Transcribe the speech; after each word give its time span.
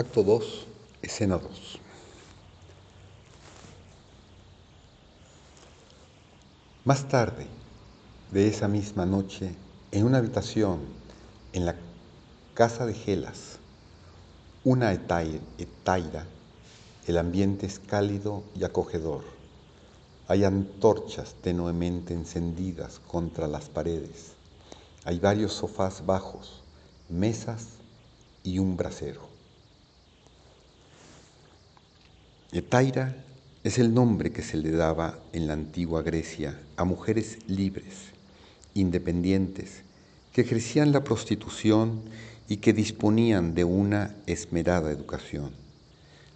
Acto 0.00 0.22
2, 0.22 0.66
escena 1.02 1.36
2. 1.36 1.78
Más 6.86 7.06
tarde 7.06 7.46
de 8.32 8.48
esa 8.48 8.66
misma 8.66 9.04
noche, 9.04 9.54
en 9.92 10.06
una 10.06 10.16
habitación 10.16 10.78
en 11.52 11.66
la 11.66 11.76
casa 12.54 12.86
de 12.86 12.94
Gelas, 12.94 13.58
una 14.64 14.90
etaira, 14.94 16.24
el 17.06 17.18
ambiente 17.18 17.66
es 17.66 17.78
cálido 17.78 18.42
y 18.58 18.64
acogedor. 18.64 19.22
Hay 20.28 20.44
antorchas 20.44 21.34
tenuemente 21.42 22.14
encendidas 22.14 23.00
contra 23.00 23.46
las 23.48 23.68
paredes. 23.68 24.32
Hay 25.04 25.18
varios 25.18 25.52
sofás 25.52 26.06
bajos, 26.06 26.62
mesas 27.10 27.66
y 28.42 28.60
un 28.60 28.78
brasero. 28.78 29.29
Etaira 32.52 33.14
es 33.62 33.78
el 33.78 33.94
nombre 33.94 34.32
que 34.32 34.42
se 34.42 34.56
le 34.56 34.72
daba 34.72 35.20
en 35.32 35.46
la 35.46 35.52
antigua 35.52 36.02
Grecia 36.02 36.58
a 36.76 36.82
mujeres 36.82 37.38
libres, 37.46 38.10
independientes, 38.74 39.82
que 40.32 40.40
ejercían 40.40 40.90
la 40.90 41.04
prostitución 41.04 42.00
y 42.48 42.56
que 42.56 42.72
disponían 42.72 43.54
de 43.54 43.62
una 43.62 44.16
esmerada 44.26 44.90
educación. 44.90 45.52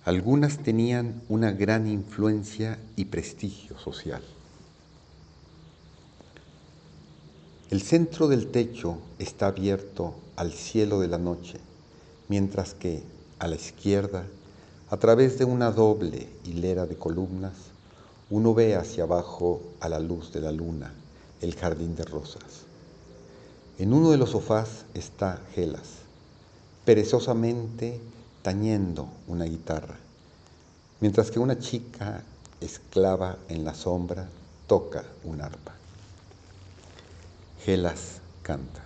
Algunas 0.05 0.59
tenían 0.59 1.21
una 1.29 1.51
gran 1.51 1.89
influencia 1.89 2.79
y 2.95 3.07
prestigio 3.07 3.77
social. 3.77 4.23
El 7.71 7.83
centro 7.83 8.29
del 8.29 8.53
techo 8.53 8.99
está 9.19 9.49
abierto 9.49 10.15
al 10.37 10.53
cielo 10.53 11.01
de 11.01 11.09
la 11.09 11.19
noche, 11.19 11.59
mientras 12.29 12.75
que 12.75 13.03
a 13.41 13.49
la 13.49 13.57
izquierda 13.57 14.27
a 14.91 14.97
través 14.99 15.39
de 15.39 15.45
una 15.45 15.71
doble 15.71 16.29
hilera 16.45 16.87
de 16.87 16.97
columnas, 16.97 17.55
uno 18.31 18.55
ve 18.55 18.77
hacia 18.77 19.05
abajo 19.05 19.63
a 19.81 19.89
la 19.89 19.99
luz 19.99 20.33
de 20.33 20.41
la 20.41 20.53
luna 20.53 20.93
el 21.41 21.55
jardín 21.55 21.97
de 21.97 22.05
rosas. 22.05 22.65
En 23.79 23.93
uno 23.93 24.11
de 24.11 24.19
los 24.19 24.31
sofás 24.31 24.85
está 24.95 25.41
Gelas, 25.55 25.89
perezosamente 26.85 28.01
tañendo 28.43 29.09
una 29.27 29.45
guitarra, 29.45 29.97
mientras 31.01 31.31
que 31.31 31.39
una 31.39 31.59
chica 31.59 32.23
esclava 32.61 33.39
en 33.49 33.65
la 33.65 33.75
sombra 33.75 34.29
toca 34.67 35.05
un 35.25 35.41
arpa. 35.41 35.73
Gelas 37.65 38.21
canta. 38.43 38.83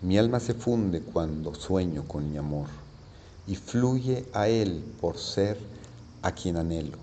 Mi 0.00 0.16
alma 0.18 0.40
se 0.40 0.54
funde 0.54 1.00
cuando 1.00 1.54
sueño 1.54 2.04
con 2.06 2.30
mi 2.30 2.38
amor 2.38 2.81
y 3.46 3.56
fluye 3.56 4.26
a 4.32 4.48
Él 4.48 4.84
por 5.00 5.18
ser 5.18 5.58
a 6.22 6.32
quien 6.32 6.56
anhelo, 6.56 6.98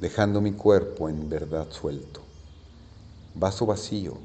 dejando 0.00 0.40
mi 0.40 0.52
cuerpo 0.52 1.08
en 1.08 1.28
verdad 1.28 1.70
suelto. 1.70 2.20
Vaso 3.34 3.66
vacío, 3.66 4.16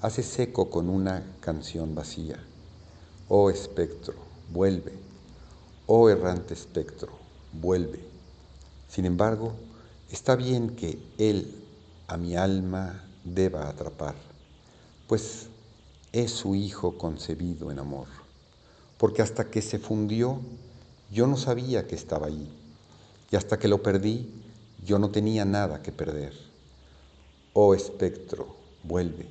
hace 0.00 0.22
seco 0.22 0.70
con 0.70 0.88
una 0.88 1.24
canción 1.40 1.94
vacía. 1.94 2.42
Oh 3.28 3.50
espectro, 3.50 4.14
vuelve. 4.52 4.92
Oh 5.86 6.08
errante 6.08 6.54
espectro, 6.54 7.12
vuelve. 7.52 8.00
Sin 8.88 9.04
embargo, 9.04 9.52
está 10.10 10.36
bien 10.36 10.76
que 10.76 10.98
Él 11.18 11.54
a 12.08 12.16
mi 12.16 12.36
alma 12.36 13.04
deba 13.24 13.68
atrapar, 13.68 14.14
pues 15.08 15.48
es 16.12 16.30
su 16.30 16.54
Hijo 16.54 16.96
concebido 16.96 17.70
en 17.70 17.78
amor, 17.78 18.06
porque 18.96 19.22
hasta 19.22 19.50
que 19.50 19.60
se 19.60 19.78
fundió 19.78 20.40
yo 21.10 21.26
no 21.26 21.36
sabía 21.36 21.86
que 21.86 21.94
estaba 21.94 22.26
ahí 22.26 22.48
y 23.30 23.36
hasta 23.36 23.58
que 23.58 23.68
lo 23.68 23.82
perdí 23.82 24.28
yo 24.84 24.98
no 24.98 25.10
tenía 25.10 25.44
nada 25.44 25.82
que 25.82 25.90
perder. 25.90 26.32
Oh 27.52 27.74
espectro, 27.74 28.54
vuelve. 28.84 29.26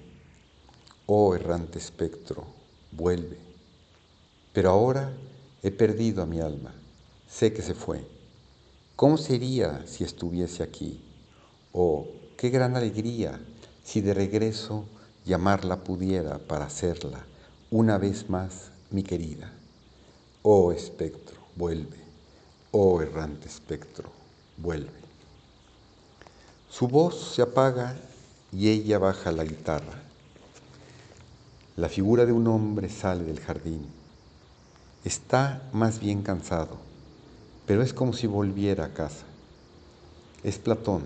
Oh 1.06 1.36
errante 1.36 1.80
espectro, 1.80 2.46
vuelve. 2.92 3.38
Pero 4.52 4.72
ahora 4.72 5.14
he 5.64 5.72
perdido 5.72 6.24
a 6.24 6.26
mi 6.26 6.40
alma. 6.40 6.74
Sé 7.30 7.54
que 7.54 7.62
se 7.62 7.74
fue. 7.74 8.06
¿Cómo 8.96 9.18
sería 9.18 9.86
si 9.88 10.04
estuviese 10.04 10.64
aquí? 10.64 11.02
Oh, 11.72 12.08
qué 12.38 12.50
gran 12.50 12.76
alegría 12.76 13.40
si 13.84 14.02
de 14.02 14.14
regreso 14.14 14.86
llamarla 15.26 15.84
pudiera 15.84 16.40
para 16.40 16.66
hacerla 16.66 17.26
una 17.72 17.98
vez 17.98 18.30
más 18.30 18.72
mi 18.92 19.04
querida. 19.04 19.52
Oh 20.42 20.72
espectro, 20.72 21.42
vuelve, 21.56 21.98
oh 22.72 23.02
errante 23.02 23.48
espectro, 23.48 24.10
vuelve. 24.58 25.06
Su 26.70 26.88
voz 26.88 27.34
se 27.34 27.42
apaga 27.42 27.96
y 28.52 28.70
ella 28.70 29.00
baja 29.00 29.32
la 29.32 29.46
guitarra. 29.46 30.02
La 31.78 31.90
figura 31.90 32.26
de 32.26 32.34
un 32.34 32.48
hombre 32.48 32.90
sale 32.90 33.24
del 33.24 33.40
jardín. 33.40 33.86
Está 35.06 35.62
más 35.72 36.00
bien 36.00 36.22
cansado, 36.22 36.78
pero 37.66 37.82
es 37.82 37.94
como 37.94 38.14
si 38.14 38.28
volviera 38.28 38.86
a 38.86 38.94
casa. 38.94 39.26
Es 40.44 40.58
Platón. 40.58 41.04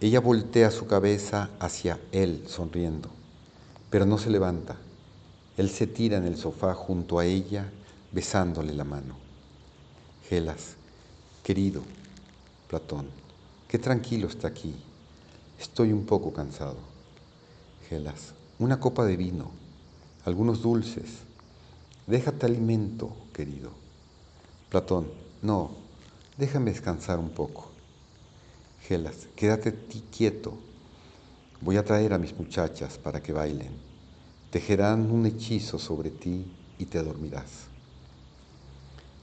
Ella 0.00 0.20
voltea 0.20 0.70
su 0.70 0.86
cabeza 0.86 1.50
hacia 1.58 1.98
él 2.12 2.44
sonriendo, 2.46 3.08
pero 3.90 4.06
no 4.06 4.18
se 4.18 4.30
levanta. 4.30 4.76
Él 5.56 5.70
se 5.70 5.88
tira 5.88 6.18
en 6.18 6.24
el 6.24 6.36
sofá 6.36 6.74
junto 6.74 7.18
a 7.18 7.24
ella, 7.24 7.68
besándole 8.12 8.74
la 8.74 8.84
mano. 8.84 9.27
Gelas, 10.28 10.74
querido 11.42 11.80
Platón, 12.68 13.06
qué 13.66 13.78
tranquilo 13.78 14.28
está 14.28 14.48
aquí. 14.48 14.74
Estoy 15.58 15.90
un 15.90 16.04
poco 16.04 16.34
cansado. 16.34 16.76
Gelas, 17.88 18.34
una 18.58 18.78
copa 18.78 19.06
de 19.06 19.16
vino, 19.16 19.50
algunos 20.26 20.60
dulces. 20.60 21.06
Déjate 22.06 22.44
alimento, 22.44 23.10
querido. 23.32 23.70
Platón, 24.68 25.08
no, 25.40 25.70
déjame 26.36 26.72
descansar 26.72 27.18
un 27.18 27.30
poco. 27.30 27.70
Gelas, 28.86 29.28
quédate 29.34 29.72
ti 29.72 30.04
quieto. 30.14 30.52
Voy 31.62 31.78
a 31.78 31.86
traer 31.86 32.12
a 32.12 32.18
mis 32.18 32.38
muchachas 32.38 32.98
para 32.98 33.22
que 33.22 33.32
bailen. 33.32 33.72
Tejerán 34.50 35.10
un 35.10 35.24
hechizo 35.24 35.78
sobre 35.78 36.10
ti 36.10 36.44
y 36.78 36.84
te 36.84 37.02
dormirás. 37.02 37.64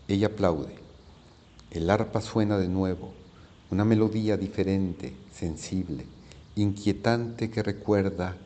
Ella 0.08 0.28
aplaude. 0.28 0.85
El 1.76 1.90
arpa 1.90 2.22
suena 2.22 2.58
de 2.58 2.70
nuevo, 2.70 3.12
una 3.70 3.84
melodía 3.84 4.38
diferente, 4.38 5.14
sensible, 5.34 6.06
inquietante 6.56 7.52
que 7.52 7.64
recuerda 7.64 8.38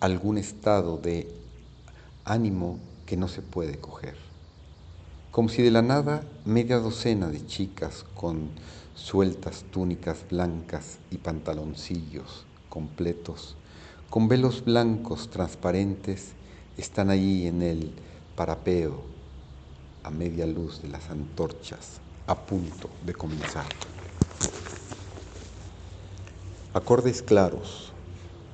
algún 0.00 0.36
estado 0.36 0.98
de 0.98 1.34
ánimo 2.26 2.78
que 3.06 3.16
no 3.16 3.26
se 3.26 3.40
puede 3.40 3.78
coger. 3.78 4.16
Como 5.30 5.48
si 5.48 5.62
de 5.62 5.70
la 5.70 5.80
nada 5.80 6.24
media 6.44 6.78
docena 6.78 7.28
de 7.28 7.46
chicas 7.46 8.04
con 8.14 8.50
sueltas 8.94 9.64
túnicas 9.70 10.26
blancas 10.30 10.98
y 11.10 11.16
pantaloncillos 11.16 12.44
completos, 12.68 13.56
con 14.10 14.28
velos 14.28 14.62
blancos 14.62 15.30
transparentes, 15.30 16.32
están 16.76 17.08
allí 17.08 17.46
en 17.46 17.62
el 17.62 17.92
parapeo 18.36 19.00
a 20.02 20.10
media 20.10 20.44
luz 20.44 20.82
de 20.82 20.88
las 20.88 21.08
antorchas 21.08 22.03
a 22.26 22.34
punto 22.34 22.88
de 23.04 23.12
comenzar. 23.12 23.66
Acordes 26.72 27.22
claros 27.22 27.92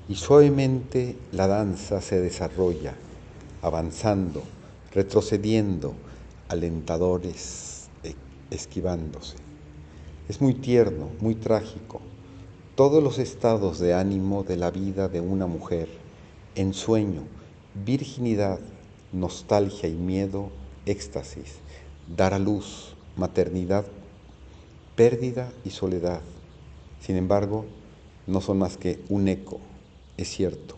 y 0.09 0.17
suavemente 0.17 1.17
la 1.33 1.47
danza 1.47 2.01
se 2.01 2.21
desarrolla, 2.21 2.95
avanzando, 3.63 4.43
retrocediendo, 4.93 5.95
alentadores, 6.49 7.89
e, 8.03 8.15
esquivándose. 8.51 9.37
Es 10.29 10.41
muy 10.41 10.55
tierno, 10.55 11.11
muy 11.21 11.35
trágico. 11.35 12.01
Todos 12.75 13.03
los 13.03 13.19
estados 13.19 13.79
de 13.79 13.95
ánimo 13.95 14.43
de 14.43 14.57
la 14.57 14.71
vida 14.71 15.09
de 15.09 15.21
una 15.21 15.47
mujer, 15.47 15.89
ensueño, 16.57 17.23
virginidad, 17.85 18.59
nostalgia 19.13 19.89
y 19.89 19.95
miedo, 19.95 20.51
éxtasis, 20.87 21.57
dar 22.17 22.35
a 22.35 22.39
luz, 22.39 22.97
maternidad, 23.17 23.85
pérdida 24.97 25.53
y 25.65 25.71
soledad. 25.71 26.21
Sin 27.01 27.17
embargo, 27.17 27.65
no 28.27 28.41
son 28.41 28.59
más 28.59 28.77
que 28.77 29.01
un 29.09 29.29
eco, 29.29 29.61
es 30.17 30.29
cierto, 30.29 30.77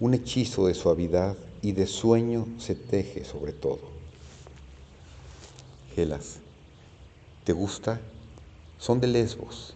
un 0.00 0.14
hechizo 0.14 0.66
de 0.66 0.74
suavidad 0.74 1.36
y 1.62 1.72
de 1.72 1.86
sueño 1.86 2.46
se 2.58 2.74
teje 2.74 3.24
sobre 3.24 3.52
todo. 3.52 3.80
Gelas, 5.94 6.38
¿te 7.44 7.52
gusta? 7.52 8.00
Son 8.78 9.00
de 9.00 9.08
Lesbos. 9.08 9.74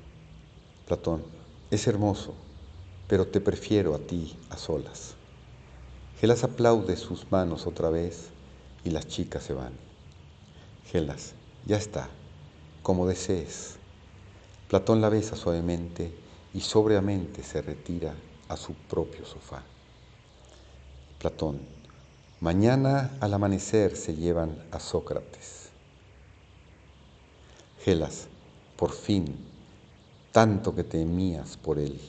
Platón, 0.86 1.24
es 1.70 1.86
hermoso, 1.86 2.34
pero 3.08 3.26
te 3.26 3.40
prefiero 3.40 3.94
a 3.94 3.98
ti 3.98 4.36
a 4.50 4.56
solas. 4.56 5.14
Gelas 6.20 6.44
aplaude 6.44 6.96
sus 6.96 7.30
manos 7.32 7.66
otra 7.66 7.90
vez 7.90 8.28
y 8.84 8.90
las 8.90 9.08
chicas 9.08 9.42
se 9.42 9.54
van. 9.54 9.72
Gelas, 10.86 11.34
ya 11.66 11.76
está, 11.76 12.08
como 12.82 13.06
desees. 13.06 13.76
Platón 14.68 15.00
la 15.00 15.08
besa 15.08 15.36
suavemente 15.36 16.12
y 16.54 16.60
sobriamente 16.60 17.42
se 17.42 17.62
retira 17.62 18.14
a 18.48 18.56
su 18.56 18.74
propio 18.74 19.24
sofá. 19.24 19.62
Platón, 21.18 21.60
mañana 22.40 23.16
al 23.20 23.34
amanecer 23.34 23.96
se 23.96 24.14
llevan 24.14 24.56
a 24.72 24.80
Sócrates. 24.80 25.68
Gelas, 27.84 28.26
por 28.76 28.92
fin, 28.92 29.36
tanto 30.32 30.74
que 30.74 30.84
temías 30.84 31.56
por 31.56 31.78
él. 31.78 32.00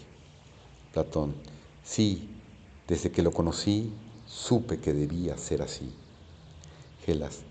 Platón, 0.93 1.35
sí, 1.83 2.29
desde 2.87 3.11
que 3.11 3.23
lo 3.23 3.31
conocí, 3.31 3.93
supe 4.27 4.79
que 4.79 4.93
debía 4.93 5.37
ser 5.37 5.61
así. 5.61 5.93
Gelas, 7.05 7.41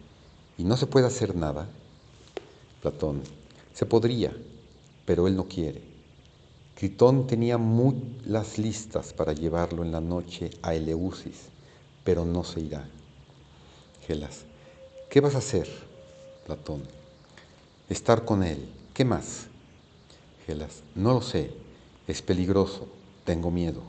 ¿y 0.58 0.64
no 0.64 0.76
se 0.76 0.87
puede 0.87 1.06
hacer 1.06 1.37
nada? 1.37 1.69
Platón, 2.82 3.23
se 3.73 3.87
podría, 3.87 4.37
pero 5.06 5.29
él 5.29 5.37
no 5.37 5.46
quiere. 5.46 5.82
Critón 6.75 7.29
tenía 7.29 7.56
muchas 7.56 8.58
listas 8.58 9.12
para 9.12 9.32
llevarlo 9.32 9.84
en 9.84 9.93
la 9.93 10.00
noche 10.00 10.50
a 10.62 10.75
Eleusis, 10.75 11.49
pero 12.02 12.25
no 12.25 12.43
se 12.43 12.61
irá. 12.61 12.88
Gelas, 14.05 14.40
¿qué 15.08 15.20
vas 15.20 15.37
a 15.37 15.38
hacer? 15.38 15.69
Platón, 16.44 16.82
estar 17.88 18.25
con 18.25 18.43
él. 18.43 18.69
¿Qué 18.93 19.05
más? 19.05 19.46
Gelas, 20.44 20.82
no 20.96 21.12
lo 21.12 21.23
sé, 21.23 21.52
es 22.08 22.20
peligroso, 22.20 22.88
tengo 23.25 23.52
miedo. 23.52 23.81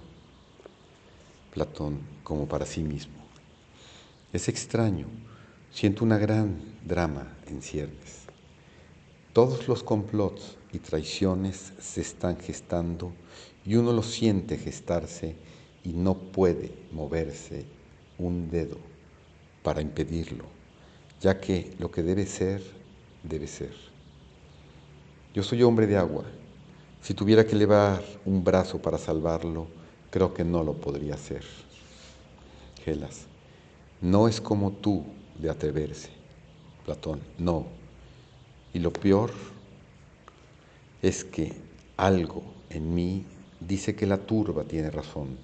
Platón, 1.52 2.00
como 2.24 2.48
para 2.48 2.68
sí 2.68 2.84
mismo. 2.84 3.16
Es 4.32 4.48
extraño, 4.50 5.08
siento 5.72 6.06
una 6.06 6.20
gran 6.20 6.62
drama 6.86 7.36
en 7.48 7.64
ciernes. 7.64 8.23
Todos 9.34 9.68
los 9.68 9.82
complots 9.82 10.58
y 10.72 10.78
traiciones 10.78 11.74
se 11.80 12.02
están 12.02 12.38
gestando 12.38 13.12
y 13.66 13.76
uno 13.76 13.92
lo 13.92 14.04
siente 14.04 14.60
gestarse 14.60 15.36
y 15.84 15.90
no 15.94 16.14
puede 16.14 16.72
moverse 16.92 17.66
un 18.20 18.52
dedo 18.52 18.78
para 19.64 19.82
impedirlo, 19.82 20.46
ya 21.20 21.40
que 21.40 21.74
lo 21.80 21.90
que 21.90 22.04
debe 22.04 22.28
ser, 22.28 22.62
debe 23.24 23.48
ser. 23.48 23.74
Yo 25.34 25.42
soy 25.42 25.64
hombre 25.64 25.88
de 25.88 25.98
agua. 25.98 26.26
Si 27.02 27.16
tuviera 27.16 27.44
que 27.44 27.56
elevar 27.56 28.04
un 28.26 28.44
brazo 28.44 28.80
para 28.80 29.00
salvarlo, 29.00 29.66
creo 30.12 30.32
que 30.32 30.44
no 30.44 30.64
lo 30.64 30.74
podría 30.74 31.16
hacer. 31.16 31.44
Gelas, 32.86 33.22
no 34.00 34.28
es 34.28 34.40
como 34.40 34.74
tú 34.74 35.04
de 35.40 35.50
atreverse. 35.50 36.10
Platón, 36.86 37.20
no. 37.40 37.83
Y 38.74 38.80
lo 38.80 38.92
peor 38.92 39.32
es 41.02 41.24
que 41.24 41.54
algo 41.98 42.44
en 42.70 42.94
mí 42.94 43.26
dice 43.60 43.96
que 43.96 44.08
la 44.08 44.18
turba 44.18 44.64
tiene 44.64 44.90
razón. 44.90 45.38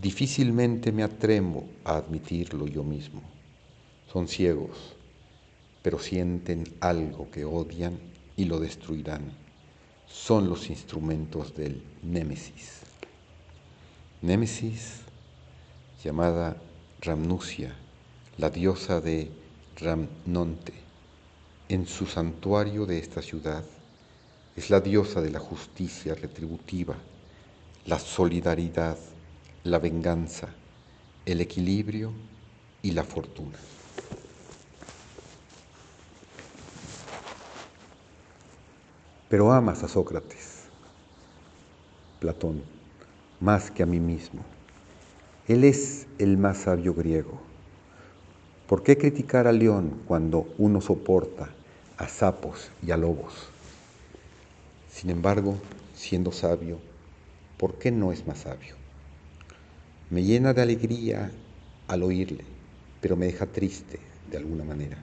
Difícilmente 0.00 0.92
me 0.92 1.02
atrevo 1.02 1.64
a 1.84 1.96
admitirlo 1.96 2.66
yo 2.66 2.84
mismo. 2.84 3.22
Son 4.12 4.28
ciegos, 4.28 4.94
pero 5.82 5.98
sienten 5.98 6.64
algo 6.80 7.30
que 7.30 7.44
odian 7.44 7.98
y 8.36 8.44
lo 8.44 8.58
destruirán. 8.58 9.32
Son 10.06 10.48
los 10.48 10.70
instrumentos 10.70 11.54
del 11.54 11.82
Némesis. 12.02 12.80
Némesis, 14.22 15.00
llamada 16.04 16.56
Ramnusia, 17.00 17.74
la 18.38 18.50
diosa 18.50 19.00
de 19.00 19.30
Ramnonte, 19.76 20.74
en 21.70 21.86
su 21.86 22.04
santuario 22.04 22.84
de 22.84 22.98
esta 22.98 23.22
ciudad, 23.22 23.62
es 24.56 24.70
la 24.70 24.80
diosa 24.80 25.20
de 25.20 25.30
la 25.30 25.38
justicia 25.38 26.16
retributiva, 26.16 26.96
la 27.86 28.00
solidaridad, 28.00 28.98
la 29.62 29.78
venganza, 29.78 30.48
el 31.24 31.40
equilibrio 31.40 32.10
y 32.82 32.90
la 32.90 33.04
fortuna. 33.04 33.56
Pero 39.28 39.52
amas 39.52 39.84
a 39.84 39.88
Sócrates, 39.88 40.64
Platón, 42.18 42.64
más 43.38 43.70
que 43.70 43.84
a 43.84 43.86
mí 43.86 44.00
mismo. 44.00 44.42
Él 45.46 45.62
es 45.62 46.08
el 46.18 46.36
más 46.36 46.58
sabio 46.58 46.94
griego. 46.94 47.40
¿Por 48.66 48.82
qué 48.82 48.98
criticar 48.98 49.46
a 49.46 49.52
León 49.52 50.02
cuando 50.08 50.52
uno 50.58 50.80
soporta 50.80 51.50
a 52.00 52.08
sapos 52.08 52.70
y 52.82 52.92
a 52.92 52.96
lobos? 52.96 53.34
Sin 54.90 55.10
embargo, 55.10 55.58
siendo 55.94 56.32
sabio, 56.32 56.78
¿por 57.58 57.74
qué 57.78 57.90
no 57.90 58.10
es 58.10 58.26
más 58.26 58.38
sabio? 58.38 58.74
Me 60.08 60.24
llena 60.24 60.54
de 60.54 60.62
alegría 60.62 61.30
al 61.88 62.02
oírle, 62.02 62.42
pero 63.02 63.16
me 63.16 63.26
deja 63.26 63.44
triste 63.44 64.00
de 64.30 64.38
alguna 64.38 64.64
manera. 64.64 64.96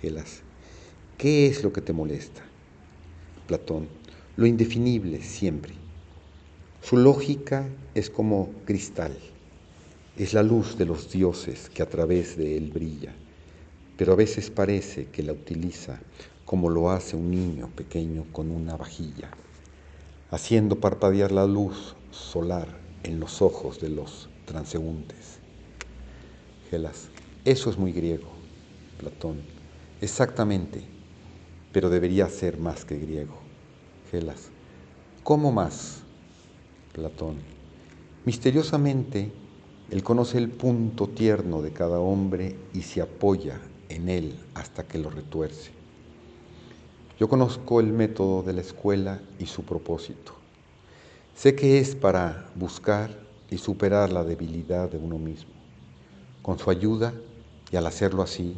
Gelas, 0.00 0.40
¿qué 1.18 1.48
es 1.48 1.62
lo 1.62 1.70
que 1.70 1.82
te 1.82 1.92
molesta? 1.92 2.40
Platón, 3.46 3.86
lo 4.36 4.46
indefinible 4.46 5.20
siempre. 5.20 5.74
Su 6.82 6.96
lógica 6.96 7.68
es 7.94 8.08
como 8.08 8.50
cristal, 8.64 9.14
es 10.16 10.32
la 10.32 10.42
luz 10.42 10.78
de 10.78 10.86
los 10.86 11.12
dioses 11.12 11.68
que 11.68 11.82
a 11.82 11.90
través 11.90 12.38
de 12.38 12.56
él 12.56 12.70
brilla, 12.70 13.12
pero 13.96 14.12
a 14.12 14.16
veces 14.16 14.50
parece 14.50 15.06
que 15.06 15.22
la 15.22 15.32
utiliza 15.32 16.00
como 16.44 16.68
lo 16.68 16.90
hace 16.90 17.16
un 17.16 17.30
niño 17.30 17.70
pequeño 17.74 18.26
con 18.32 18.50
una 18.50 18.76
vajilla, 18.76 19.30
haciendo 20.30 20.80
parpadear 20.80 21.32
la 21.32 21.46
luz 21.46 21.96
solar 22.10 22.68
en 23.02 23.20
los 23.20 23.40
ojos 23.40 23.80
de 23.80 23.88
los 23.88 24.28
transeúntes. 24.44 25.38
Gelas, 26.70 27.08
eso 27.44 27.70
es 27.70 27.78
muy 27.78 27.92
griego, 27.92 28.28
Platón, 28.98 29.42
exactamente 30.00 30.94
pero 31.74 31.90
debería 31.90 32.28
ser 32.28 32.56
más 32.56 32.84
que 32.84 32.96
griego. 32.96 33.34
Gelas. 34.08 34.50
¿Cómo 35.24 35.50
más? 35.50 36.02
Platón. 36.92 37.34
Misteriosamente, 38.24 39.32
él 39.90 40.04
conoce 40.04 40.38
el 40.38 40.50
punto 40.50 41.08
tierno 41.08 41.62
de 41.62 41.72
cada 41.72 41.98
hombre 41.98 42.54
y 42.72 42.82
se 42.82 43.02
apoya 43.02 43.60
en 43.88 44.08
él 44.08 44.34
hasta 44.54 44.84
que 44.84 44.98
lo 44.98 45.10
retuerce. 45.10 45.70
Yo 47.18 47.28
conozco 47.28 47.80
el 47.80 47.92
método 47.92 48.42
de 48.42 48.52
la 48.52 48.60
escuela 48.60 49.20
y 49.38 49.46
su 49.46 49.62
propósito. 49.64 50.32
Sé 51.34 51.54
que 51.54 51.78
es 51.78 51.94
para 51.94 52.46
buscar 52.54 53.10
y 53.50 53.58
superar 53.58 54.12
la 54.12 54.24
debilidad 54.24 54.90
de 54.90 54.98
uno 54.98 55.18
mismo. 55.18 55.52
Con 56.42 56.58
su 56.58 56.70
ayuda, 56.70 57.14
y 57.70 57.76
al 57.76 57.86
hacerlo 57.86 58.22
así, 58.22 58.56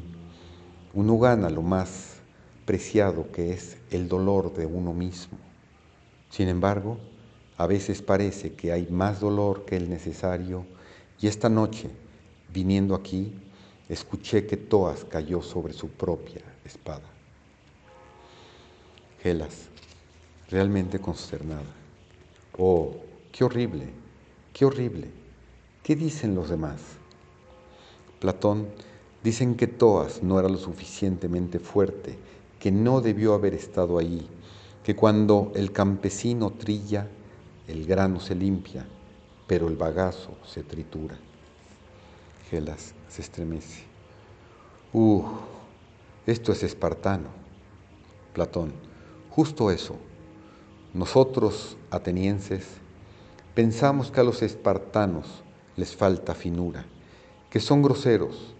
uno 0.94 1.18
gana 1.18 1.50
lo 1.50 1.62
más 1.62 2.16
preciado 2.64 3.30
que 3.30 3.52
es 3.52 3.76
el 3.90 4.08
dolor 4.08 4.54
de 4.54 4.66
uno 4.66 4.92
mismo. 4.92 5.38
Sin 6.30 6.48
embargo, 6.48 6.98
a 7.58 7.66
veces 7.66 8.02
parece 8.02 8.54
que 8.54 8.72
hay 8.72 8.88
más 8.90 9.20
dolor 9.20 9.64
que 9.64 9.76
el 9.76 9.88
necesario 9.88 10.66
y 11.20 11.28
esta 11.28 11.48
noche, 11.48 11.88
viniendo 12.52 12.94
aquí, 12.94 13.32
escuché 13.88 14.46
que 14.46 14.56
Toas 14.56 15.04
cayó 15.04 15.42
sobre 15.42 15.72
su 15.72 15.88
propia 15.88 16.42
espada. 16.64 17.08
Gelas, 19.22 19.68
realmente 20.50 20.98
consternada. 20.98 21.74
Oh, 22.58 22.96
qué 23.32 23.44
horrible, 23.44 23.88
qué 24.52 24.64
horrible. 24.64 25.08
¿Qué 25.82 25.94
dicen 25.94 26.34
los 26.34 26.48
demás? 26.48 26.80
Platón, 28.18 28.68
dicen 29.22 29.54
que 29.54 29.66
Toas 29.66 30.22
no 30.22 30.38
era 30.40 30.48
lo 30.48 30.58
suficientemente 30.58 31.58
fuerte 31.58 32.16
que 32.58 32.72
no 32.72 33.00
debió 33.00 33.34
haber 33.34 33.54
estado 33.54 33.98
ahí, 33.98 34.26
que 34.82 34.96
cuando 34.96 35.52
el 35.54 35.72
campesino 35.72 36.50
trilla, 36.50 37.06
el 37.68 37.86
grano 37.86 38.18
se 38.18 38.34
limpia, 38.34 38.86
pero 39.46 39.68
el 39.68 39.76
bagazo 39.76 40.36
se 40.44 40.62
tritura. 40.62 41.16
Gelas 42.50 42.94
se 43.08 43.22
estremece. 43.22 43.84
Uh, 44.92 45.22
esto 46.26 46.52
es 46.52 46.62
espartano. 46.62 47.28
Platón, 48.32 48.72
justo 49.30 49.70
eso. 49.70 49.96
Nosotros, 50.94 51.76
atenienses, 51.90 52.66
pensamos 53.54 54.10
que 54.10 54.20
a 54.20 54.24
los 54.24 54.42
espartanos 54.42 55.26
les 55.76 55.94
falta 55.94 56.34
finura, 56.34 56.84
que 57.50 57.60
son 57.60 57.82
groseros, 57.82 58.54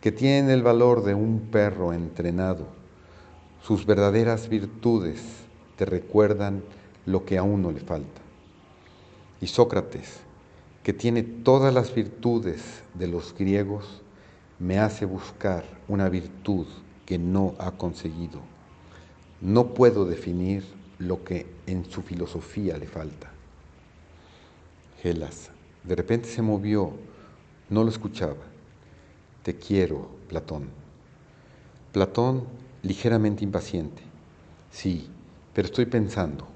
que 0.00 0.12
tienen 0.12 0.50
el 0.50 0.62
valor 0.62 1.04
de 1.04 1.14
un 1.14 1.48
perro 1.50 1.92
entrenado 1.92 2.76
sus 3.66 3.84
verdaderas 3.84 4.48
virtudes 4.48 5.20
te 5.74 5.84
recuerdan 5.84 6.62
lo 7.04 7.24
que 7.24 7.36
a 7.36 7.42
uno 7.42 7.72
le 7.72 7.80
falta. 7.80 8.20
Y 9.40 9.48
Sócrates, 9.48 10.20
que 10.86 10.92
tiene 10.92 11.24
todas 11.24 11.74
las 11.74 11.92
virtudes 11.92 12.84
de 12.94 13.08
los 13.08 13.34
griegos, 13.36 14.02
me 14.60 14.78
hace 14.78 15.04
buscar 15.04 15.64
una 15.88 16.08
virtud 16.08 16.68
que 17.04 17.18
no 17.18 17.56
ha 17.58 17.72
conseguido. 17.72 18.38
No 19.40 19.74
puedo 19.74 20.04
definir 20.04 20.64
lo 21.00 21.24
que 21.24 21.48
en 21.66 21.86
su 21.86 22.02
filosofía 22.02 22.78
le 22.78 22.86
falta. 22.86 23.32
Gelas, 25.02 25.50
de 25.82 25.96
repente 25.96 26.28
se 26.28 26.40
movió, 26.40 26.92
no 27.68 27.82
lo 27.82 27.90
escuchaba. 27.90 28.44
Te 29.42 29.56
quiero, 29.56 30.08
Platón. 30.28 30.68
Platón, 31.90 32.44
ligeramente 32.84 33.42
impaciente. 33.42 34.04
Sí, 34.70 35.10
pero 35.52 35.66
estoy 35.66 35.86
pensando. 35.86 36.46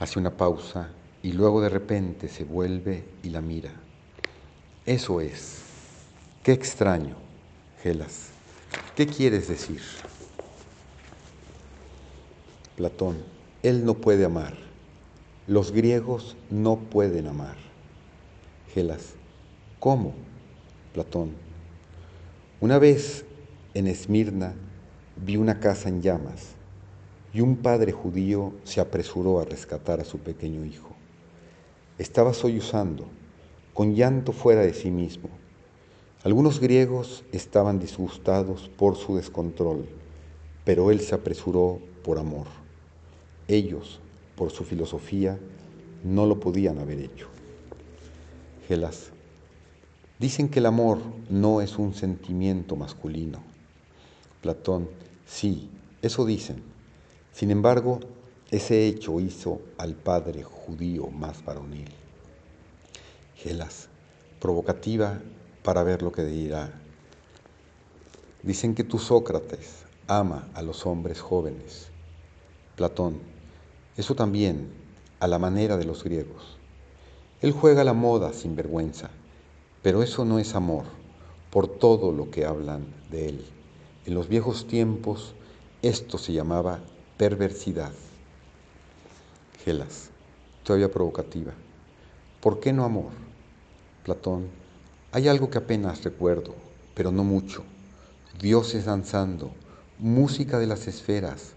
Hace 0.00 0.18
una 0.18 0.36
pausa 0.36 0.90
y 1.24 1.32
luego 1.32 1.62
de 1.62 1.70
repente 1.70 2.28
se 2.28 2.44
vuelve 2.44 3.02
y 3.22 3.30
la 3.30 3.40
mira. 3.40 3.70
Eso 4.84 5.22
es. 5.22 5.62
Qué 6.42 6.52
extraño, 6.52 7.16
Gelas. 7.82 8.28
¿Qué 8.94 9.06
quieres 9.06 9.48
decir? 9.48 9.80
Platón, 12.76 13.16
él 13.62 13.86
no 13.86 13.94
puede 13.94 14.26
amar. 14.26 14.54
Los 15.46 15.72
griegos 15.72 16.36
no 16.50 16.76
pueden 16.76 17.26
amar. 17.26 17.56
Gelas, 18.74 19.14
¿cómo? 19.80 20.12
Platón, 20.92 21.30
una 22.60 22.78
vez 22.78 23.24
en 23.72 23.86
Esmirna 23.86 24.52
vi 25.16 25.38
una 25.38 25.58
casa 25.58 25.88
en 25.88 26.02
llamas 26.02 26.48
y 27.32 27.40
un 27.40 27.56
padre 27.56 27.92
judío 27.92 28.52
se 28.64 28.82
apresuró 28.82 29.40
a 29.40 29.46
rescatar 29.46 30.00
a 30.00 30.04
su 30.04 30.18
pequeño 30.18 30.66
hijo. 30.66 30.93
Estaba 31.96 32.34
sollozando, 32.34 33.06
con 33.72 33.94
llanto 33.94 34.32
fuera 34.32 34.62
de 34.62 34.74
sí 34.74 34.90
mismo. 34.90 35.28
Algunos 36.24 36.58
griegos 36.58 37.22
estaban 37.30 37.78
disgustados 37.78 38.68
por 38.68 38.96
su 38.96 39.14
descontrol, 39.14 39.86
pero 40.64 40.90
él 40.90 40.98
se 40.98 41.14
apresuró 41.14 41.78
por 42.02 42.18
amor. 42.18 42.46
Ellos, 43.46 44.00
por 44.34 44.50
su 44.50 44.64
filosofía, 44.64 45.38
no 46.02 46.26
lo 46.26 46.40
podían 46.40 46.80
haber 46.80 46.98
hecho. 46.98 47.28
Gelas, 48.66 49.10
dicen 50.18 50.48
que 50.48 50.58
el 50.58 50.66
amor 50.66 50.98
no 51.30 51.60
es 51.60 51.78
un 51.78 51.94
sentimiento 51.94 52.74
masculino. 52.74 53.38
Platón, 54.40 54.88
sí, 55.26 55.70
eso 56.02 56.24
dicen. 56.24 56.60
Sin 57.32 57.52
embargo, 57.52 58.00
ese 58.50 58.86
hecho 58.86 59.20
hizo 59.20 59.60
al 59.78 59.94
padre 59.94 60.42
judío 60.42 61.08
más 61.08 61.44
varonil. 61.44 61.90
Gelas, 63.36 63.88
provocativa 64.40 65.20
para 65.62 65.82
ver 65.82 66.02
lo 66.02 66.12
que 66.12 66.24
dirá. 66.24 66.72
Dicen 68.42 68.74
que 68.74 68.84
tú, 68.84 68.98
Sócrates, 68.98 69.84
ama 70.06 70.48
a 70.54 70.62
los 70.62 70.84
hombres 70.86 71.20
jóvenes. 71.20 71.88
Platón, 72.76 73.18
eso 73.96 74.14
también, 74.14 74.68
a 75.20 75.26
la 75.26 75.38
manera 75.38 75.76
de 75.76 75.84
los 75.84 76.04
griegos. 76.04 76.58
Él 77.40 77.52
juega 77.52 77.84
la 77.84 77.94
moda 77.94 78.32
sin 78.32 78.56
vergüenza, 78.56 79.10
pero 79.82 80.02
eso 80.02 80.24
no 80.24 80.38
es 80.38 80.54
amor, 80.54 80.84
por 81.50 81.68
todo 81.68 82.12
lo 82.12 82.30
que 82.30 82.44
hablan 82.44 82.86
de 83.10 83.28
él. 83.28 83.44
En 84.06 84.14
los 84.14 84.28
viejos 84.28 84.66
tiempos 84.66 85.34
esto 85.82 86.18
se 86.18 86.32
llamaba 86.32 86.80
perversidad. 87.16 87.92
Gelas, 89.64 90.10
todavía 90.62 90.90
provocativa. 90.90 91.54
¿Por 92.42 92.60
qué 92.60 92.70
no 92.70 92.84
amor? 92.84 93.12
Platón, 94.04 94.48
hay 95.10 95.26
algo 95.26 95.48
que 95.48 95.56
apenas 95.56 96.04
recuerdo, 96.04 96.54
pero 96.94 97.10
no 97.10 97.24
mucho. 97.24 97.64
Dioses 98.38 98.84
danzando, 98.84 99.52
música 99.98 100.58
de 100.58 100.66
las 100.66 100.86
esferas, 100.86 101.54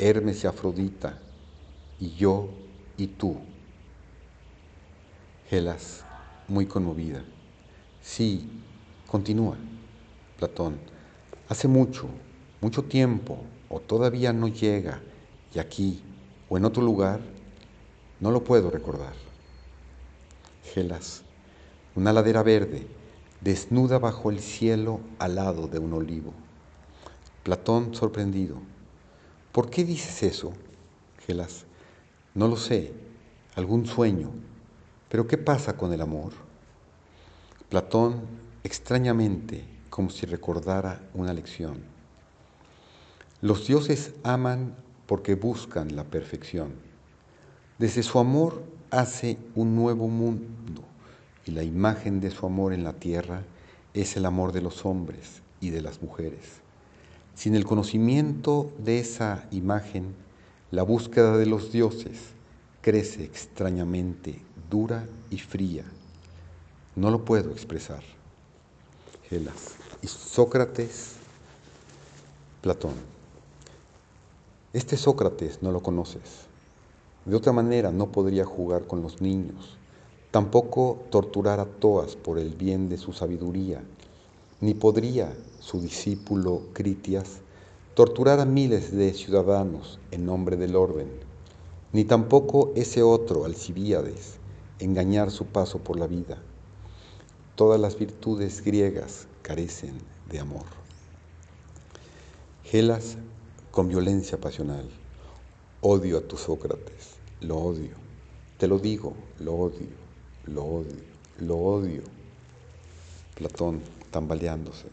Hermes 0.00 0.42
y 0.42 0.48
Afrodita, 0.48 1.20
y 2.00 2.10
yo 2.16 2.48
y 2.96 3.06
tú. 3.06 3.36
Gelas, 5.48 6.02
muy 6.48 6.66
conmovida. 6.66 7.22
Sí, 8.02 8.48
continúa. 9.06 9.56
Platón, 10.36 10.78
hace 11.48 11.68
mucho, 11.68 12.08
mucho 12.60 12.82
tiempo, 12.82 13.38
o 13.68 13.78
todavía 13.78 14.32
no 14.32 14.48
llega, 14.48 15.00
y 15.54 15.60
aquí, 15.60 16.02
o 16.48 16.56
en 16.56 16.64
otro 16.64 16.82
lugar, 16.82 17.35
no 18.20 18.30
lo 18.30 18.44
puedo 18.44 18.70
recordar. 18.70 19.14
Gelas, 20.72 21.22
una 21.94 22.12
ladera 22.12 22.42
verde, 22.42 22.86
desnuda 23.40 23.98
bajo 23.98 24.30
el 24.30 24.40
cielo 24.40 25.00
al 25.18 25.34
lado 25.34 25.68
de 25.68 25.78
un 25.78 25.92
olivo. 25.92 26.32
Platón 27.42 27.94
sorprendido. 27.94 28.56
¿Por 29.52 29.70
qué 29.70 29.84
dices 29.84 30.22
eso? 30.22 30.52
Gelas, 31.26 31.64
no 32.34 32.48
lo 32.48 32.56
sé, 32.56 32.92
algún 33.54 33.86
sueño. 33.86 34.30
Pero 35.08 35.26
¿qué 35.26 35.38
pasa 35.38 35.76
con 35.76 35.92
el 35.92 36.00
amor? 36.00 36.32
Platón, 37.68 38.20
extrañamente, 38.64 39.64
como 39.90 40.10
si 40.10 40.26
recordara 40.26 41.00
una 41.14 41.32
lección. 41.32 41.82
Los 43.40 43.66
dioses 43.66 44.14
aman 44.24 44.74
porque 45.06 45.34
buscan 45.34 45.94
la 45.94 46.04
perfección. 46.04 46.85
Desde 47.78 48.02
su 48.02 48.18
amor 48.18 48.62
hace 48.90 49.36
un 49.54 49.76
nuevo 49.76 50.08
mundo 50.08 50.82
y 51.44 51.50
la 51.50 51.62
imagen 51.62 52.20
de 52.20 52.30
su 52.30 52.46
amor 52.46 52.72
en 52.72 52.84
la 52.84 52.94
tierra 52.94 53.42
es 53.92 54.16
el 54.16 54.24
amor 54.24 54.52
de 54.52 54.62
los 54.62 54.86
hombres 54.86 55.42
y 55.60 55.68
de 55.68 55.82
las 55.82 56.00
mujeres. 56.00 56.62
Sin 57.34 57.54
el 57.54 57.66
conocimiento 57.66 58.72
de 58.78 58.98
esa 58.98 59.46
imagen, 59.50 60.14
la 60.70 60.84
búsqueda 60.84 61.36
de 61.36 61.44
los 61.44 61.70
dioses 61.70 62.18
crece 62.80 63.24
extrañamente 63.24 64.40
dura 64.70 65.06
y 65.28 65.38
fría. 65.38 65.84
No 66.94 67.10
lo 67.10 67.26
puedo 67.26 67.50
expresar. 67.50 68.02
Gelas. 69.28 69.74
Y 70.00 70.06
Sócrates, 70.06 71.16
Platón. 72.62 72.94
Este 74.72 74.96
Sócrates 74.96 75.62
no 75.62 75.72
lo 75.72 75.82
conoces. 75.82 76.45
De 77.26 77.36
otra 77.36 77.52
manera 77.52 77.90
no 77.92 78.12
podría 78.12 78.44
jugar 78.44 78.86
con 78.86 79.02
los 79.02 79.20
niños, 79.20 79.76
tampoco 80.30 81.00
torturar 81.10 81.58
a 81.58 81.66
Toas 81.66 82.14
por 82.14 82.38
el 82.38 82.54
bien 82.54 82.88
de 82.88 82.98
su 82.98 83.12
sabiduría, 83.12 83.82
ni 84.60 84.74
podría 84.74 85.36
su 85.60 85.80
discípulo 85.80 86.62
Critias 86.72 87.40
torturar 87.94 88.38
a 88.38 88.44
miles 88.44 88.94
de 88.94 89.12
ciudadanos 89.12 89.98
en 90.12 90.24
nombre 90.24 90.56
del 90.56 90.76
orden, 90.76 91.08
ni 91.92 92.04
tampoco 92.04 92.72
ese 92.76 93.02
otro 93.02 93.44
Alcibíades 93.44 94.38
engañar 94.78 95.30
su 95.30 95.46
paso 95.46 95.78
por 95.78 95.98
la 95.98 96.06
vida. 96.06 96.38
Todas 97.56 97.80
las 97.80 97.98
virtudes 97.98 98.62
griegas 98.62 99.26
carecen 99.42 99.98
de 100.30 100.38
amor. 100.38 100.66
Gelas 102.62 103.16
con 103.70 103.88
violencia 103.88 104.38
pasional. 104.38 104.88
Odio 105.80 106.18
a 106.18 106.20
tu 106.20 106.36
Sócrates, 106.36 107.15
lo 107.46 107.56
odio. 107.56 107.94
Te 108.58 108.66
lo 108.66 108.78
digo, 108.78 109.14
lo 109.40 109.54
odio 109.54 110.06
lo 110.46 110.64
odio, 110.64 110.96
lo 111.38 111.56
odio. 111.56 112.02
Platón 113.34 113.82
tambaleándose. 114.10 114.86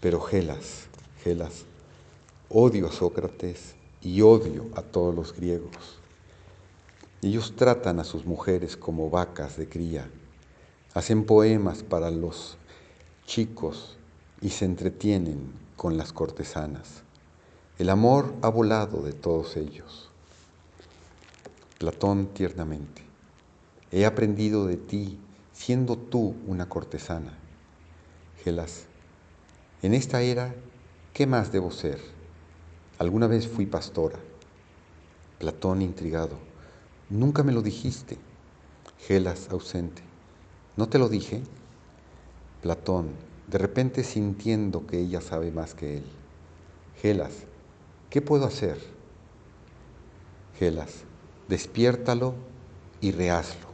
Pero 0.00 0.20
Gelas, 0.20 0.86
Gelas, 1.22 1.64
odio 2.48 2.88
a 2.88 2.92
Sócrates 2.92 3.74
y 4.02 4.20
odio 4.20 4.66
a 4.74 4.82
todos 4.82 5.14
los 5.14 5.34
griegos. 5.34 5.98
Ellos 7.22 7.54
tratan 7.56 7.98
a 7.98 8.04
sus 8.04 8.26
mujeres 8.26 8.76
como 8.76 9.10
vacas 9.10 9.56
de 9.56 9.68
cría, 9.68 10.08
hacen 10.94 11.24
poemas 11.24 11.82
para 11.82 12.12
los 12.12 12.56
chicos 13.26 13.96
y 14.40 14.50
se 14.50 14.66
entretienen 14.66 15.52
con 15.76 15.96
las 15.96 16.12
cortesanas. 16.12 17.02
El 17.78 17.90
amor 17.90 18.34
ha 18.42 18.48
volado 18.48 19.02
de 19.02 19.12
todos 19.12 19.56
ellos. 19.56 20.07
Platón 21.78 22.26
tiernamente. 22.34 23.02
He 23.92 24.04
aprendido 24.04 24.66
de 24.66 24.76
ti 24.76 25.16
siendo 25.52 25.96
tú 25.96 26.34
una 26.48 26.68
cortesana. 26.68 27.38
Gelas, 28.42 28.86
en 29.82 29.94
esta 29.94 30.20
era, 30.22 30.56
¿qué 31.12 31.28
más 31.28 31.52
debo 31.52 31.70
ser? 31.70 32.00
Alguna 32.98 33.28
vez 33.28 33.46
fui 33.46 33.64
pastora. 33.64 34.18
Platón 35.38 35.80
intrigado, 35.80 36.36
nunca 37.10 37.44
me 37.44 37.52
lo 37.52 37.62
dijiste. 37.62 38.18
Gelas 39.06 39.48
ausente, 39.50 40.02
¿no 40.76 40.88
te 40.88 40.98
lo 40.98 41.08
dije? 41.08 41.42
Platón, 42.60 43.10
de 43.46 43.58
repente 43.58 44.02
sintiendo 44.02 44.84
que 44.84 44.98
ella 44.98 45.20
sabe 45.20 45.52
más 45.52 45.76
que 45.76 45.98
él. 45.98 46.04
Gelas, 47.00 47.44
¿qué 48.10 48.20
puedo 48.20 48.46
hacer? 48.46 48.78
Gelas, 50.58 51.04
despiértalo 51.48 52.34
y 53.00 53.12
rehazlo. 53.12 53.68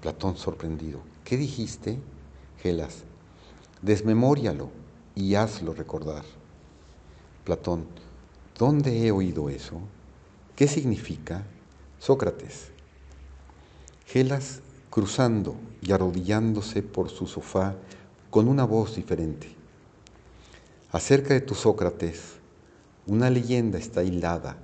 Platón 0.00 0.36
sorprendido. 0.36 1.00
¿Qué 1.24 1.36
dijiste? 1.36 1.98
Gelas. 2.62 3.04
Desmemórialo 3.82 4.70
y 5.14 5.34
hazlo 5.34 5.74
recordar. 5.74 6.24
Platón, 7.44 7.86
¿dónde 8.58 9.06
he 9.06 9.10
oído 9.12 9.48
eso? 9.50 9.80
¿Qué 10.56 10.66
significa? 10.66 11.44
Sócrates. 11.98 12.68
Gelas 14.06 14.60
cruzando 14.90 15.54
y 15.82 15.92
arrodillándose 15.92 16.82
por 16.82 17.10
su 17.10 17.26
sofá 17.26 17.76
con 18.30 18.48
una 18.48 18.64
voz 18.64 18.96
diferente. 18.96 19.54
Acerca 20.92 21.34
de 21.34 21.40
tu 21.40 21.54
Sócrates, 21.54 22.34
una 23.06 23.30
leyenda 23.30 23.78
está 23.78 24.02
hilada, 24.02 24.58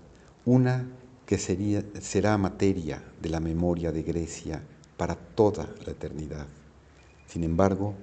una 0.45 0.87
que 1.27 1.39
sería, 1.39 1.85
será 2.01 2.39
materia 2.39 3.03
de 3.21 3.29
la 3.29 3.41
memoria 3.41 3.91
de 3.91 4.03
Grecia 4.03 4.63
para 4.97 5.17
toda 5.17 5.69
la 5.85 5.93
eternidad. 5.93 6.47
Sin 7.27 7.43
embargo, 7.43 7.95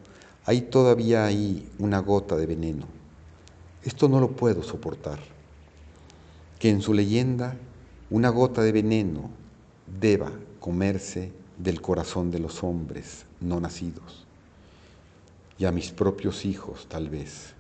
hay 0.46 0.62
todavía 0.62 1.26
ahí 1.26 1.70
una 1.80 2.00
gota 2.00 2.36
de 2.36 2.46
veneno. 2.46 2.86
Esto 3.84 4.10
no 4.10 4.20
lo 4.20 4.32
puedo 4.32 4.62
soportar. 4.62 5.20
Que 6.60 6.70
en 6.70 6.82
su 6.82 6.94
leyenda 6.94 7.56
una 8.10 8.30
gota 8.30 8.62
de 8.62 8.72
veneno 8.72 9.30
deba 10.00 10.32
comerse 10.60 11.32
del 11.58 11.82
corazón 11.82 12.30
de 12.30 12.40
los 12.40 12.64
hombres 12.64 13.26
no 13.40 13.60
nacidos. 13.60 14.26
Y 15.58 15.66
a 15.66 15.72
mis 15.72 15.92
propios 15.92 16.46
hijos, 16.46 16.88
tal 16.90 17.10
vez 17.10 17.54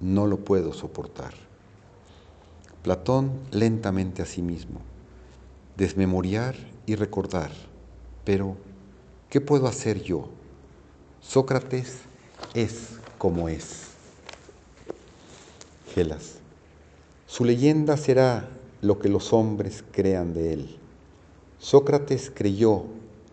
no 0.00 0.26
lo 0.26 0.38
puedo 0.38 0.72
soportar. 0.72 1.32
Platón 2.82 3.32
lentamente 3.50 4.22
a 4.22 4.26
sí 4.26 4.42
mismo, 4.42 4.80
desmemoriar 5.80 6.56
y 6.84 6.94
recordar, 6.94 7.50
pero 8.22 8.54
¿qué 9.30 9.40
puedo 9.40 9.66
hacer 9.66 10.02
yo? 10.02 10.28
Sócrates 11.22 12.00
es 12.52 12.98
como 13.16 13.48
es. 13.48 13.84
Gelas, 15.94 16.34
su 17.26 17.46
leyenda 17.46 17.96
será 17.96 18.50
lo 18.82 18.98
que 18.98 19.08
los 19.08 19.32
hombres 19.32 19.82
crean 19.90 20.34
de 20.34 20.52
él. 20.52 20.76
Sócrates 21.58 22.30
creyó 22.30 22.84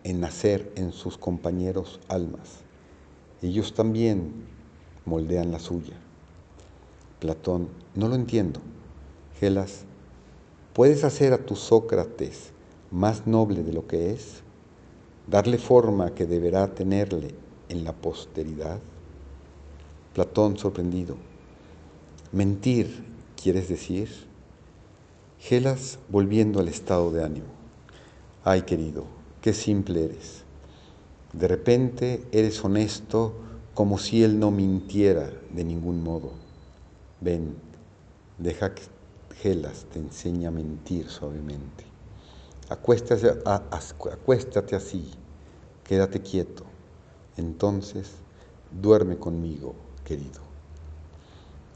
en 0.02 0.20
nacer 0.20 0.72
en 0.74 0.92
sus 0.92 1.18
compañeros 1.18 2.00
almas. 2.08 2.60
Ellos 3.42 3.74
también 3.74 4.32
moldean 5.04 5.52
la 5.52 5.58
suya. 5.58 5.98
Platón, 7.20 7.68
no 7.94 8.08
lo 8.08 8.14
entiendo. 8.14 8.60
Gelas, 9.38 9.84
¿puedes 10.78 11.02
hacer 11.02 11.32
a 11.32 11.38
tu 11.38 11.56
Sócrates 11.56 12.52
más 12.92 13.26
noble 13.26 13.64
de 13.64 13.72
lo 13.72 13.88
que 13.88 14.12
es? 14.12 14.42
¿Darle 15.26 15.58
forma 15.58 16.14
que 16.14 16.24
deberá 16.24 16.72
tenerle 16.72 17.34
en 17.68 17.82
la 17.82 17.92
posteridad? 17.92 18.78
Platón 20.14 20.56
sorprendido. 20.56 21.16
Mentir, 22.30 23.04
¿quieres 23.34 23.68
decir? 23.68 24.08
Gelas 25.40 25.98
volviendo 26.08 26.60
al 26.60 26.68
estado 26.68 27.10
de 27.10 27.24
ánimo. 27.24 27.48
Ay, 28.44 28.62
querido, 28.62 29.02
qué 29.42 29.54
simple 29.54 30.04
eres. 30.04 30.44
De 31.32 31.48
repente 31.48 32.22
eres 32.30 32.64
honesto 32.64 33.34
como 33.74 33.98
si 33.98 34.22
él 34.22 34.38
no 34.38 34.52
mintiera 34.52 35.28
de 35.52 35.64
ningún 35.64 36.04
modo. 36.04 36.30
Ven, 37.20 37.56
deja 38.38 38.76
que 38.76 38.82
Gelas 39.42 39.86
te 39.92 40.00
enseñe 40.00 40.46
a 40.46 40.50
mentir 40.50 41.08
suavemente. 41.08 41.84
Acuéstate, 42.70 43.34
acuéstate 43.44 44.74
así, 44.74 45.10
quédate 45.84 46.20
quieto. 46.20 46.64
Entonces, 47.36 48.10
duerme 48.70 49.16
conmigo, 49.16 49.76
querido. 50.04 50.40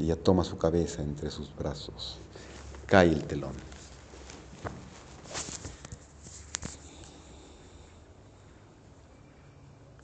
Ella 0.01 0.17
toma 0.17 0.43
su 0.43 0.59
cabeza 0.59 1.03
entre 1.03 1.31
sus 1.31 1.55
brazos. 1.55 2.19
Cae 2.87 3.11
el 3.11 3.25
telón. 3.25 3.55